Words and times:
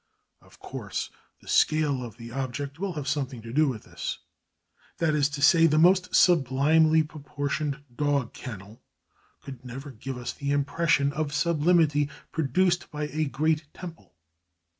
Of 0.41 0.57
course 0.57 1.11
the 1.41 1.47
scale 1.47 2.01
of 2.03 2.17
the 2.17 2.31
object 2.31 2.79
will 2.79 2.93
have 2.93 3.07
something 3.07 3.39
to 3.43 3.53
do 3.53 3.67
with 3.67 3.83
this. 3.83 4.17
That 4.97 5.13
is 5.13 5.29
to 5.29 5.43
say, 5.43 5.67
the 5.67 5.77
most 5.77 6.15
sublimely 6.15 7.03
proportioned 7.03 7.83
dog 7.95 8.33
kennel 8.33 8.81
could 9.41 9.63
never 9.63 9.91
give 9.91 10.17
us 10.17 10.33
the 10.33 10.49
impression 10.53 11.13
of 11.13 11.35
sublimity 11.35 12.09
produced 12.31 12.89
by 12.89 13.09
a 13.09 13.25
great 13.25 13.71
temple. 13.75 14.15